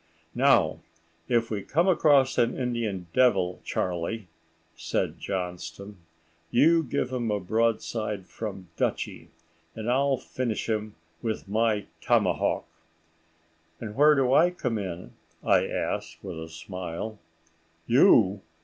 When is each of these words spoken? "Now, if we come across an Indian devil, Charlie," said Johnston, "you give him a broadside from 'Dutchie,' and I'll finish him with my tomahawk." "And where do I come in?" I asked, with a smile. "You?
"Now, 0.33 0.79
if 1.27 1.51
we 1.51 1.61
come 1.61 1.87
across 1.87 2.39
an 2.39 2.57
Indian 2.57 3.05
devil, 3.13 3.61
Charlie," 3.63 4.29
said 4.75 5.19
Johnston, 5.19 5.97
"you 6.49 6.81
give 6.81 7.11
him 7.11 7.29
a 7.29 7.39
broadside 7.39 8.25
from 8.25 8.69
'Dutchie,' 8.77 9.29
and 9.75 9.91
I'll 9.91 10.17
finish 10.17 10.67
him 10.67 10.95
with 11.21 11.47
my 11.47 11.85
tomahawk." 12.01 12.65
"And 13.79 13.95
where 13.95 14.15
do 14.15 14.33
I 14.33 14.49
come 14.49 14.79
in?" 14.79 15.11
I 15.43 15.67
asked, 15.67 16.23
with 16.23 16.39
a 16.41 16.49
smile. 16.49 17.19
"You? 17.85 18.41